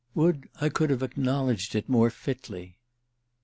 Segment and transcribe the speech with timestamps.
[0.15, 2.79] Would I could have acknowledged it more fitly!"